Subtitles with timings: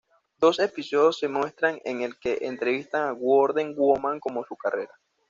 [0.39, 4.91] Dos episodios se muestran en el que entrevistan a Wonder Woman por su carrera.